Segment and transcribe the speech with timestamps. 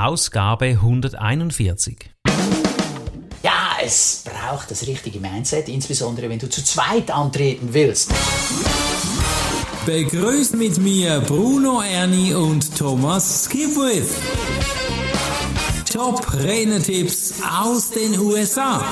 [0.00, 2.10] Ausgabe 141.
[3.42, 8.12] Ja, es braucht das richtige Mindset, insbesondere wenn du zu zweit antreten willst.
[9.86, 14.08] Begrüßt mit mir Bruno Ernie und Thomas Skipwith.
[15.92, 18.84] Top Renetipps aus den USA.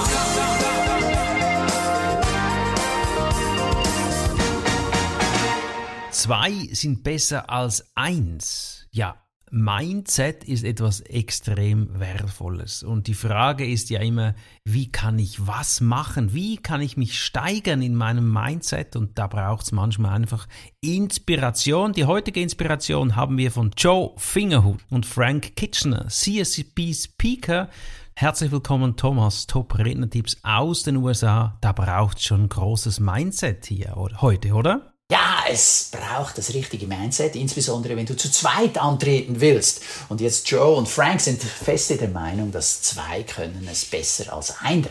[6.11, 8.87] Zwei sind besser als eins.
[8.91, 9.15] Ja,
[9.53, 12.83] Mindset ist etwas extrem Wertvolles.
[12.83, 16.35] Und die Frage ist ja immer, wie kann ich was machen?
[16.35, 18.97] Wie kann ich mich steigern in meinem Mindset?
[18.97, 20.49] Und da braucht es manchmal einfach
[20.81, 21.93] Inspiration.
[21.93, 27.69] Die heutige Inspiration haben wir von Joe Fingerhut und Frank Kitchener, CSCP Speaker.
[28.15, 29.47] Herzlich willkommen, Thomas.
[29.47, 31.57] Top-Rednertipps aus den USA.
[31.61, 34.96] Da braucht schon großes Mindset hier heute, oder?
[35.11, 39.83] Ja, es braucht das richtige Mindset, insbesondere wenn du zu zweit antreten willst.
[40.09, 44.61] Und jetzt Joe und Frank sind fest der Meinung, dass zwei können es besser als
[44.61, 44.89] einer.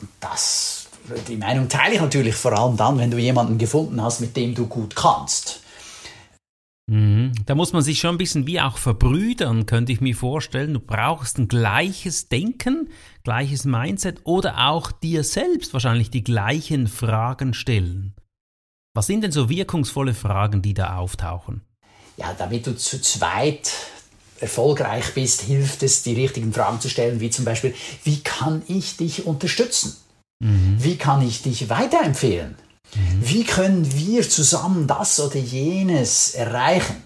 [0.00, 0.86] Und das,
[1.28, 4.54] die Meinung teile ich natürlich vor allem dann, wenn du jemanden gefunden hast, mit dem
[4.54, 5.60] du gut kannst.
[6.86, 7.32] Mhm.
[7.44, 10.72] Da muss man sich schon ein bisschen wie auch verbrüdern, könnte ich mir vorstellen.
[10.72, 12.88] Du brauchst ein gleiches Denken,
[13.24, 18.14] gleiches Mindset oder auch dir selbst wahrscheinlich die gleichen Fragen stellen.
[18.94, 21.62] Was sind denn so wirkungsvolle Fragen, die da auftauchen?
[22.16, 23.72] Ja, damit du zu zweit
[24.38, 28.96] erfolgreich bist, hilft es, die richtigen Fragen zu stellen, wie zum Beispiel, wie kann ich
[28.96, 29.96] dich unterstützen?
[30.38, 30.76] Mhm.
[30.78, 32.54] Wie kann ich dich weiterempfehlen?
[32.94, 33.20] Mhm.
[33.20, 37.02] Wie können wir zusammen das oder jenes erreichen?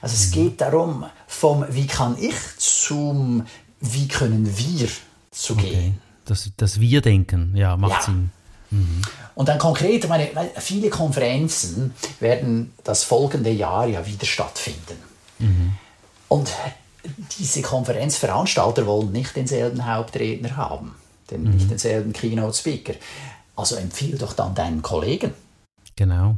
[0.00, 0.32] Also es mhm.
[0.32, 3.46] geht darum, vom wie kann ich zum
[3.80, 4.88] wie können wir
[5.32, 5.70] zu okay.
[5.70, 6.00] gehen.
[6.24, 8.02] Das, das Wir-Denken, ja, macht ja.
[8.02, 8.30] Sinn.
[8.70, 9.02] Mhm.
[9.34, 14.96] Und dann konkret, meine, viele Konferenzen werden das folgende Jahr ja wieder stattfinden.
[15.38, 15.72] Mhm.
[16.28, 16.50] Und
[17.38, 20.94] diese Konferenzveranstalter wollen nicht denselben Hauptredner haben,
[21.30, 21.50] den, mhm.
[21.50, 22.94] nicht denselben Keynote-Speaker.
[23.54, 25.32] Also empfiehl doch dann deinen Kollegen.
[25.94, 26.36] Genau.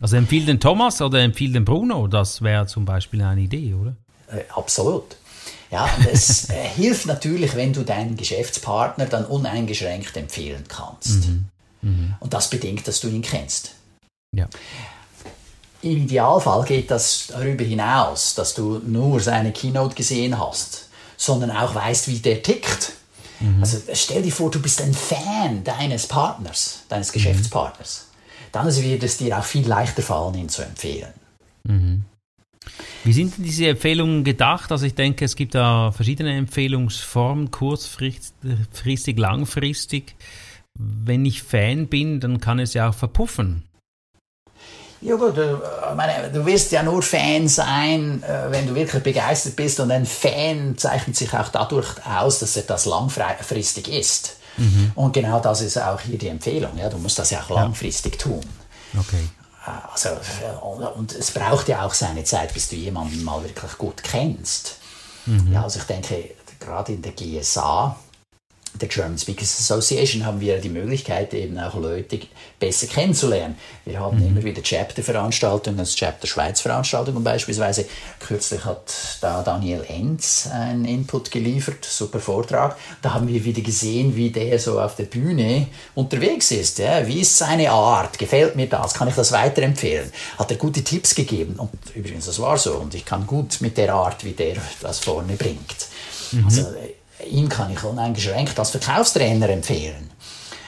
[0.00, 3.96] Also empfiehl den Thomas oder empfiehl den Bruno, das wäre zum Beispiel eine Idee, oder?
[4.28, 5.16] Äh, absolut.
[5.70, 11.28] Ja, es äh, hilft natürlich, wenn du deinen Geschäftspartner dann uneingeschränkt empfehlen kannst.
[11.28, 11.46] Mhm.
[11.82, 12.14] Mhm.
[12.20, 13.72] Und das bedingt, dass du ihn kennst.
[14.34, 14.48] Ja.
[15.82, 21.74] Im Idealfall geht das darüber hinaus, dass du nur seine Keynote gesehen hast, sondern auch
[21.74, 22.92] weißt, wie der tickt.
[23.40, 23.62] Mhm.
[23.62, 27.12] Also stell dir vor, du bist ein Fan deines Partners, deines mhm.
[27.14, 28.06] Geschäftspartners.
[28.52, 31.12] Dann wird es dir auch viel leichter fallen, ihn zu empfehlen.
[31.64, 32.04] Mhm.
[33.04, 34.70] Wie sind denn diese Empfehlungen gedacht?
[34.70, 40.14] Also ich denke, es gibt da verschiedene Empfehlungsformen, kurzfristig, langfristig.
[40.78, 43.64] Wenn ich Fan bin, dann kann es ja auch verpuffen.
[45.02, 45.62] Ja gut, du,
[45.96, 50.04] meine, du wirst ja nur Fan sein, äh, wenn du wirklich begeistert bist und ein
[50.04, 54.36] Fan zeichnet sich auch dadurch aus, dass er das langfristig ist.
[54.58, 54.92] Mhm.
[54.94, 56.76] Und genau das ist auch hier die Empfehlung.
[56.76, 56.90] Ja?
[56.90, 58.42] Du musst das ja auch langfristig tun.
[58.98, 59.24] Okay.
[59.64, 60.08] Also,
[60.94, 64.76] und es braucht ja auch seine Zeit, bis du jemanden mal wirklich gut kennst.
[65.26, 65.52] Mhm.
[65.52, 67.96] Ja, also ich denke, gerade in der GSA,
[68.74, 72.20] der German Speakers Association haben wir die Möglichkeit, eben auch Leute
[72.58, 73.56] besser kennenzulernen.
[73.84, 74.28] Wir haben mhm.
[74.28, 77.86] immer wieder Chapter-Veranstaltungen, also Chapter-Schweiz-Veranstaltungen beispielsweise.
[78.20, 82.76] Kürzlich hat da Daniel Enz einen Input geliefert, super Vortrag.
[83.02, 86.78] Da haben wir wieder gesehen, wie der so auf der Bühne unterwegs ist.
[86.78, 87.06] Ja?
[87.06, 88.18] Wie ist seine Art?
[88.18, 88.94] Gefällt mir das?
[88.94, 90.12] Kann ich das weiterempfehlen?
[90.38, 91.54] Hat er gute Tipps gegeben?
[91.56, 92.74] Und übrigens, das war so.
[92.74, 95.88] Und ich kann gut mit der Art, wie der das vorne bringt.
[96.32, 96.44] Mhm.
[96.44, 96.66] Also,
[97.28, 100.10] ihn kann ich uneingeschränkt als Verkaufstrainer empfehlen.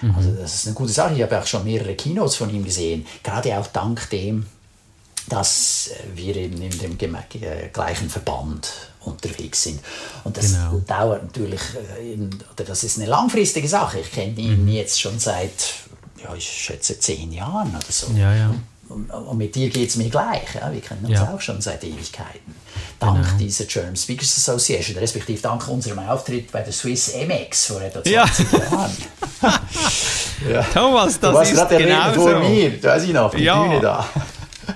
[0.00, 0.14] Mhm.
[0.16, 1.14] Also das ist eine gute Sache.
[1.14, 4.46] Ich habe auch schon mehrere Keynotes von ihm gesehen, gerade auch dank dem,
[5.28, 8.68] dass wir eben in dem äh, gleichen Verband
[9.00, 9.80] unterwegs sind.
[10.24, 10.82] Und das genau.
[10.86, 11.60] dauert natürlich,
[12.00, 12.16] äh,
[12.52, 14.00] oder das ist eine langfristige Sache.
[14.00, 14.68] Ich kenne ihn mhm.
[14.68, 15.74] jetzt schon seit,
[16.22, 18.08] ja, ich schätze, zehn Jahren oder so.
[18.14, 18.54] Ja, ja.
[18.88, 20.54] Und, mit dir geht es mir gleich.
[20.54, 20.72] Ja?
[20.72, 21.32] Wir kennen uns ja.
[21.32, 22.54] auch schon seit Ewigkeiten.
[23.02, 23.38] Dank genau.
[23.38, 28.12] dieser German Speakers Association, respektive dank unserem Auftritt bei der Swiss MX vor etwa 20
[28.12, 28.58] ja.
[28.58, 28.96] Jahren.
[30.52, 30.62] ja.
[30.72, 33.62] Thomas, das ist genau vor mir, weiß ich noch, die ja.
[33.62, 34.06] Bühne da.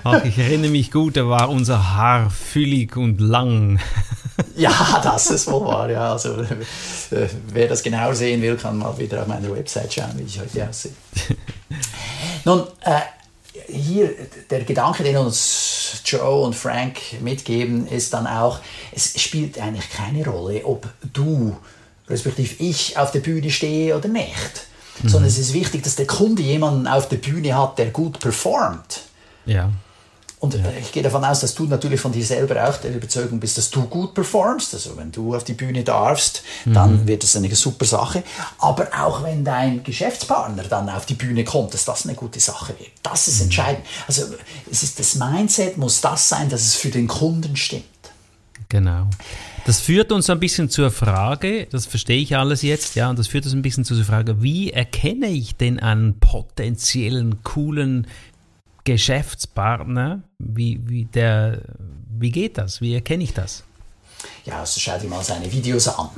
[0.03, 3.79] Ach, ich erinnere mich gut, da war unser Haar füllig und lang.
[4.55, 5.89] ja, das ist wohl wahr.
[5.89, 6.11] Ja.
[6.11, 10.23] Also, äh, wer das genau sehen will, kann mal wieder auf meiner Website schauen, wie
[10.23, 10.91] ich heute aussehe.
[12.45, 12.99] Nun, äh,
[13.67, 14.13] hier
[14.49, 18.59] der Gedanke, den uns Joe und Frank mitgeben, ist dann auch,
[18.91, 21.55] es spielt eigentlich keine Rolle, ob du,
[22.09, 24.67] respektive ich, auf der Bühne stehe oder nicht.
[25.03, 25.09] Mhm.
[25.09, 29.01] Sondern es ist wichtig, dass der Kunde jemanden auf der Bühne hat, der gut performt.
[29.45, 29.71] Ja.
[30.39, 30.59] Und ja.
[30.79, 33.71] ich gehe davon aus, dass du natürlich von dir selber auch der Überzeugung bist, dass
[33.71, 34.75] du gut performst.
[34.75, 37.07] Also wenn du auf die Bühne darfst, dann mhm.
[37.07, 38.21] wird es eine super Sache.
[38.59, 42.75] Aber auch wenn dein Geschäftspartner dann auf die Bühne kommt, dass das eine gute Sache
[42.77, 42.91] wird.
[43.01, 43.45] Das ist mhm.
[43.45, 43.85] entscheidend.
[44.07, 44.23] Also
[44.69, 47.85] es ist das Mindset muss das sein, dass es für den Kunden stimmt.
[48.69, 49.07] Genau.
[49.65, 53.27] Das führt uns ein bisschen zur Frage, das verstehe ich alles jetzt, ja, und das
[53.27, 58.07] führt uns ein bisschen zur Frage, wie erkenne ich denn einen potenziellen, coolen
[58.87, 60.21] Geschäftspartner?
[60.39, 61.59] Wie, wie, der,
[62.17, 62.79] wie geht das?
[62.79, 63.63] Wie erkenne ich das?
[64.45, 66.09] Ja, also schau dir mal seine Videos an.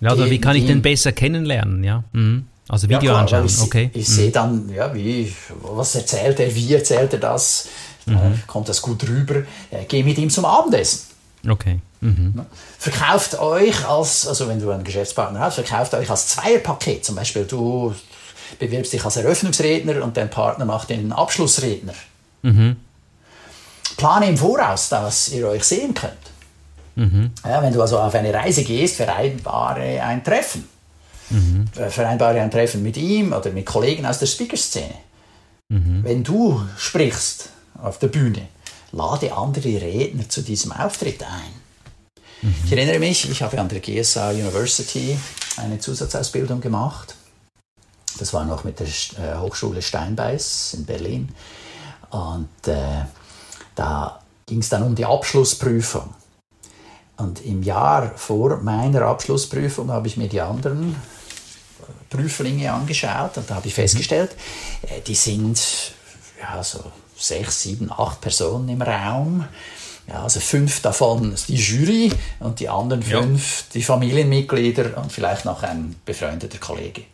[0.00, 2.02] Ja, oder wie kann ich den besser kennenlernen, ja?
[2.12, 2.46] Mhm.
[2.68, 3.90] Also Video ja, klar, anschauen, ich, okay.
[3.92, 4.12] Ich mhm.
[4.12, 5.30] sehe dann, ja, wie,
[5.60, 7.68] was erzählt er, wie erzählt er das,
[8.06, 8.40] mhm.
[8.46, 11.02] kommt das gut rüber, äh, geh mit ihm zum Abendessen.
[11.46, 11.80] Okay.
[12.00, 12.46] Mhm.
[12.78, 17.04] Verkauft euch als, also wenn du einen Geschäftspartner hast, verkauft euch als Zweierpaket.
[17.04, 17.94] Zum Beispiel du
[18.58, 21.94] bewirbst dich als Eröffnungsredner und dein Partner macht den Abschlussredner.
[22.42, 22.76] Mhm.
[23.96, 26.12] Plane im Voraus, dass ihr euch sehen könnt.
[26.96, 27.30] Mhm.
[27.44, 30.68] Ja, wenn du also auf eine Reise gehst, vereinbare ein Treffen.
[31.30, 31.66] Mhm.
[31.72, 34.94] Vereinbare ein Treffen mit ihm oder mit Kollegen aus der Speakerszene.
[35.68, 36.02] Mhm.
[36.02, 37.50] Wenn du sprichst
[37.80, 38.48] auf der Bühne,
[38.92, 41.52] lade andere Redner zu diesem Auftritt ein.
[42.42, 42.54] Mhm.
[42.64, 45.16] Ich erinnere mich, ich habe an der GSA University
[45.56, 47.14] eine Zusatzausbildung gemacht.
[48.20, 51.34] Das war noch mit der äh, Hochschule Steinbeiß in Berlin.
[52.10, 53.04] Und äh,
[53.74, 56.12] da ging es dann um die Abschlussprüfung.
[57.16, 63.48] Und im Jahr vor meiner Abschlussprüfung habe ich mir die anderen äh, Prüflinge angeschaut und
[63.48, 63.82] da habe ich mhm.
[63.82, 64.32] festgestellt,
[64.82, 65.58] äh, die sind
[66.40, 66.80] ja, so
[67.16, 69.46] sechs, sieben, acht Personen im Raum.
[70.08, 73.66] Ja, also fünf davon ist die Jury und die anderen fünf ja.
[73.74, 77.04] die Familienmitglieder und vielleicht noch ein befreundeter Kollege.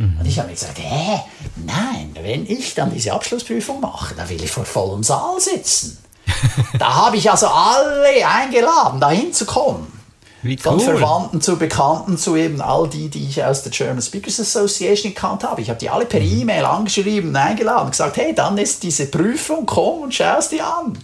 [0.00, 0.16] Mhm.
[0.18, 1.20] Und ich habe mir gesagt, hä,
[1.56, 5.98] nein, wenn ich dann diese Abschlussprüfung mache, dann will ich vor vollem Saal sitzen.
[6.78, 10.00] da habe ich also alle eingeladen, da hinzukommen.
[10.42, 10.62] Wie cool.
[10.62, 15.12] Von Verwandten zu Bekannten zu eben all die, die ich aus der German Speakers Association
[15.12, 15.60] gekannt habe.
[15.60, 16.40] Ich habe die alle per mhm.
[16.40, 20.66] E-Mail angeschrieben, eingeladen und gesagt, hey, dann ist diese Prüfung, komm und schau es dir
[20.66, 20.96] an.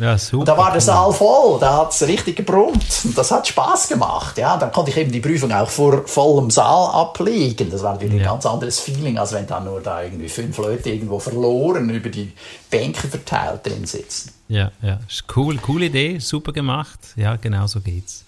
[0.00, 0.40] Ja, super.
[0.40, 3.88] Und da war der Saal voll, da hat es richtig gebrummt und das hat Spaß
[3.88, 4.38] gemacht.
[4.38, 7.70] Ja, dann konnte ich eben die Prüfung auch vor vollem Saal ablegen.
[7.70, 8.20] Das war natürlich ja.
[8.20, 12.08] ein ganz anderes Feeling, als wenn dann nur da irgendwie fünf Leute irgendwo verloren über
[12.08, 12.32] die
[12.70, 14.32] Bänke verteilt drin sitzen.
[14.48, 14.98] Ja, ja,
[15.36, 16.98] cool, coole Idee, super gemacht.
[17.16, 18.24] Ja, genau so geht's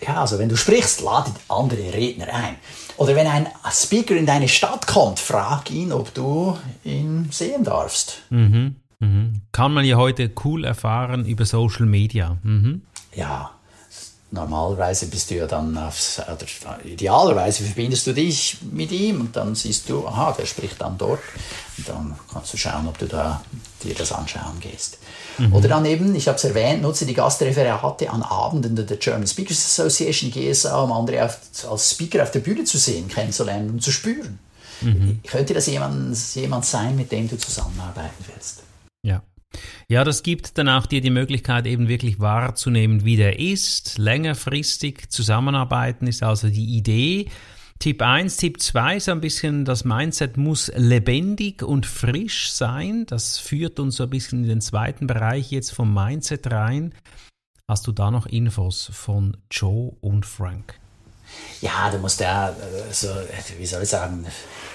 [0.00, 2.56] ja, also wenn du sprichst, lade andere Redner ein.
[2.96, 8.22] Oder wenn ein Speaker in deine Stadt kommt, frag ihn, ob du ihn sehen darfst.
[8.30, 9.42] Mhm, mhm.
[9.52, 12.38] Kann man ja heute cool erfahren über Social Media.
[12.42, 12.82] Mhm.
[13.14, 13.50] Ja,
[14.30, 19.54] normalerweise bist du ja dann aufs, oder idealerweise verbindest du dich mit ihm und dann
[19.54, 21.20] siehst du, aha, der spricht dann dort.
[21.78, 23.42] Und dann kannst du schauen, ob du da
[23.82, 24.98] dir das anschauen gehst.
[25.38, 25.54] Mhm.
[25.54, 29.64] Oder dann eben, ich habe es erwähnt, nutze die Gastreferate an Abenden der German Speakers
[29.64, 31.38] Association, GSA, um andere auf,
[31.70, 34.38] als Speaker auf der Bühne zu sehen, kennenzulernen und zu spüren.
[34.80, 35.20] Mhm.
[35.26, 38.62] Könnte das jemand, jemand sein, mit dem du zusammenarbeiten willst?
[39.02, 39.22] Ja.
[39.88, 43.96] Ja, das gibt dann auch dir die Möglichkeit, eben wirklich wahrzunehmen, wie der ist.
[43.96, 47.30] Längerfristig zusammenarbeiten ist also die Idee.
[47.78, 53.06] Tipp 1, Tipp 2 ist ein bisschen, das Mindset muss lebendig und frisch sein.
[53.06, 56.92] Das führt uns so ein bisschen in den zweiten Bereich jetzt vom Mindset rein.
[57.68, 60.80] Hast du da noch Infos von Joe und Frank?
[61.60, 62.54] Ja, du musst ja,
[62.86, 63.08] also,
[63.58, 64.26] wie soll ich sagen,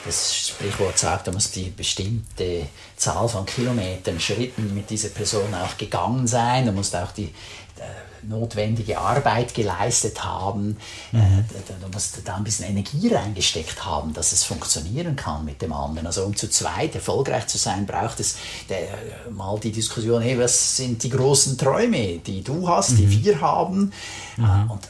[0.06, 5.78] das Sprichwort sagt, du musst die bestimmte Zahl von Kilometern, Schritten mit dieser Person auch
[5.78, 6.66] gegangen sein.
[6.66, 7.34] Du musst auch die
[7.78, 10.78] äh, notwendige Arbeit geleistet haben.
[11.12, 11.20] Mhm.
[11.20, 15.72] Äh, du musst da ein bisschen Energie reingesteckt haben, dass es funktionieren kann mit dem
[15.72, 16.08] anderen.
[16.08, 18.38] Also um zu zweit erfolgreich zu sein, braucht es
[18.68, 22.98] der, äh, mal die Diskussion, hey, was sind die großen Träume, die du hast, mhm.
[22.98, 23.94] die wir haben.
[24.36, 24.72] Mhm.
[24.72, 24.90] Und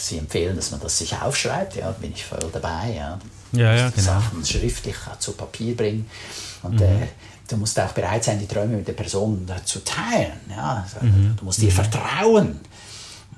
[0.00, 2.94] sie empfehlen, dass man das sich aufschreibt, ja, bin ich voll dabei.
[2.96, 3.18] Ja.
[3.52, 4.02] Ja, ja, genau.
[4.02, 6.08] Sachen schriftlich zu Papier bringen.
[6.62, 6.82] Und mhm.
[6.82, 7.08] äh,
[7.48, 10.40] du musst auch bereit sein, die Träume mit der Person zu teilen.
[10.50, 10.84] Ja?
[10.84, 11.36] Also, mhm.
[11.36, 11.74] Du musst ihr mhm.
[11.74, 12.60] vertrauen.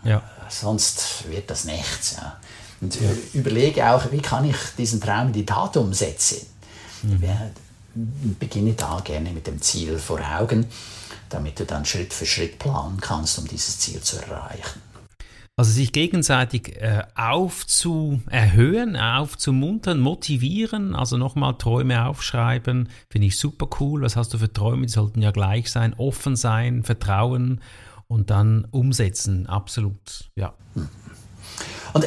[0.05, 0.23] Ja.
[0.49, 2.17] Sonst wird das nichts.
[2.17, 2.37] Ja?
[2.81, 3.11] Und ja.
[3.35, 6.47] überlege auch, wie kann ich diesen Traum in die Tat umsetzen.
[7.03, 7.23] Mhm.
[8.39, 10.67] Beginne da gerne mit dem Ziel vor Augen,
[11.29, 14.81] damit du dann Schritt für Schritt planen kannst, um dieses Ziel zu erreichen.
[15.59, 24.03] Also sich gegenseitig äh, aufzuerhöhen, aufzumuntern, motivieren, also nochmal Träume aufschreiben, finde ich super cool.
[24.03, 24.87] Was hast du für Träume?
[24.87, 27.61] Die sollten ja gleich sein, offen sein, vertrauen
[28.07, 29.49] und dann umsetzen.
[29.49, 30.55] Absolut, ja.
[31.93, 32.07] Und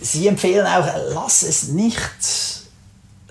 [0.00, 1.98] Sie empfehlen auch, lass es nicht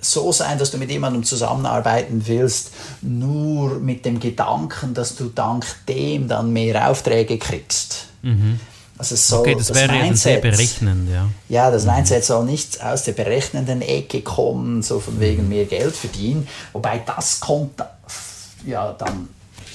[0.01, 5.65] so sein, dass du mit jemandem zusammenarbeiten willst, nur mit dem Gedanken, dass du dank
[5.87, 8.07] dem dann mehr Aufträge kriegst.
[8.21, 8.59] Mhm.
[9.01, 11.27] Also so, okay, das, das wäre Mindset, sehr berechnend, ja.
[11.49, 11.93] Ja, das mhm.
[11.93, 16.47] Mindset soll nicht aus der berechnenden Ecke kommen, so von wegen mehr Geld verdienen.
[16.71, 17.83] Wobei das kommt
[18.63, 19.27] ja dann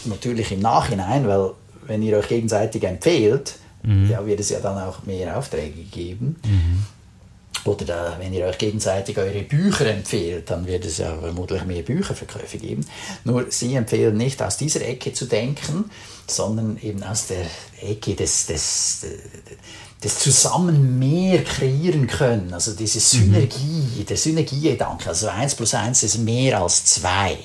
[0.04, 1.50] natürlich im Nachhinein, weil
[1.88, 4.09] wenn ihr euch gegenseitig empfehlt, mhm.
[4.09, 6.37] ja, wird es ja dann auch mehr Aufträge geben.
[6.45, 6.85] Mhm.
[7.67, 11.83] Oder da, wenn ihr euch gegenseitig eure Bücher empfehlt, dann wird es ja vermutlich mehr
[11.83, 12.87] Bücherverkäufe geben.
[13.25, 15.91] Nur sie empfehlen nicht aus dieser Ecke zu denken,
[16.27, 17.47] sondern eben aus der
[17.81, 19.07] Ecke des, des,
[20.03, 22.53] des zusammen mehr kreieren können.
[22.53, 23.25] Also diese mhm.
[23.25, 24.07] Synergie, mhm.
[24.07, 25.09] der Synergiegedanke.
[25.09, 27.37] Also 1 plus 1 ist mehr als 2.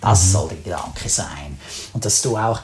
[0.00, 0.32] Das mhm.
[0.32, 1.58] soll der Gedanke sein.
[1.92, 2.60] Und dass du auch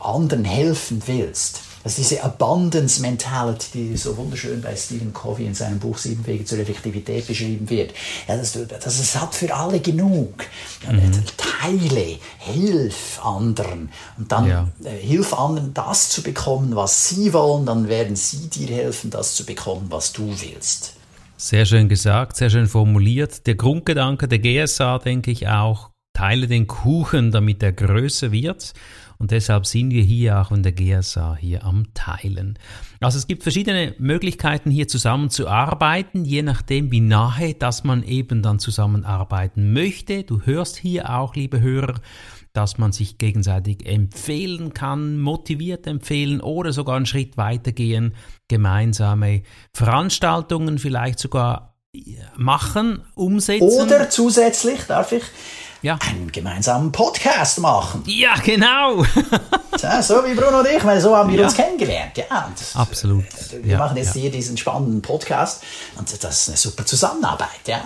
[0.00, 5.78] anderen helfen willst dass diese Abundance Mentality, die so wunderschön bei Stephen Covey in seinem
[5.78, 7.92] Buch Sieben Wege zur Effektivität beschrieben wird,
[8.26, 10.44] ja, dass, du, dass es hat für alle genug.
[10.90, 11.12] Mhm.
[11.36, 14.68] Teile, hilf anderen und dann ja.
[14.82, 19.34] äh, hilf anderen, das zu bekommen, was sie wollen, dann werden sie dir helfen, das
[19.34, 20.94] zu bekommen, was du willst.
[21.36, 23.46] Sehr schön gesagt, sehr schön formuliert.
[23.46, 28.72] Der Grundgedanke der GSA, denke ich auch, teile den Kuchen, damit er größer wird.
[29.18, 32.58] Und deshalb sind wir hier auch in der GSA hier am Teilen.
[33.00, 38.58] Also es gibt verschiedene Möglichkeiten hier zusammenzuarbeiten, je nachdem wie nahe, dass man eben dann
[38.58, 40.24] zusammenarbeiten möchte.
[40.24, 42.00] Du hörst hier auch, liebe Hörer,
[42.52, 48.14] dass man sich gegenseitig empfehlen kann, motiviert empfehlen oder sogar einen Schritt weitergehen,
[48.48, 49.42] gemeinsame
[49.72, 51.74] Veranstaltungen vielleicht sogar
[52.36, 53.68] machen, umsetzen.
[53.68, 55.22] Oder zusätzlich, darf ich,
[55.84, 55.98] ja.
[56.00, 58.02] einen gemeinsamen Podcast machen.
[58.06, 59.04] Ja, genau.
[59.82, 61.44] ja, so wie Bruno und ich, weil so haben wir ja.
[61.44, 62.16] uns kennengelernt.
[62.16, 63.24] Ja, das, Absolut.
[63.62, 65.62] Wir ja, machen jetzt hier diesen spannenden Podcast
[65.96, 67.82] und das ist eine super Zusammenarbeit, ja.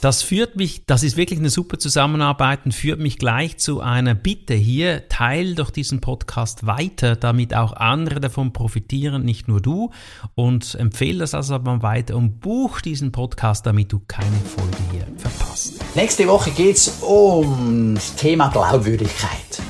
[0.00, 4.14] Das führt mich, das ist wirklich eine super Zusammenarbeit und führt mich gleich zu einer
[4.14, 5.08] Bitte hier.
[5.10, 9.90] Teil doch diesen Podcast weiter, damit auch andere davon profitieren, nicht nur du.
[10.34, 15.06] Und empfehle das also mal weiter und buch diesen Podcast, damit du keine Folge hier
[15.18, 15.74] verpasst.
[15.94, 19.60] Nächste Woche geht es um das Thema Glaubwürdigkeit.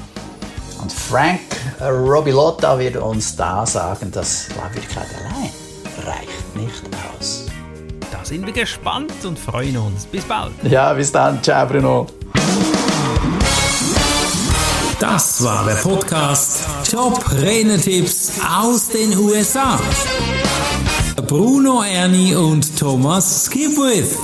[0.80, 1.40] Und Frank
[1.80, 5.50] Robilotta wird uns da sagen, dass Glaubwürdigkeit allein
[6.06, 6.84] reicht nicht
[7.18, 7.49] aus
[8.30, 10.06] sind wir gespannt und freuen uns.
[10.06, 10.52] Bis bald.
[10.62, 11.42] Ja, bis dann.
[11.42, 12.06] Ciao, Bruno.
[15.00, 19.80] Das war der Podcast Top Renetipps aus den USA.
[21.26, 24.16] Bruno Ernie und Thomas Skipwith.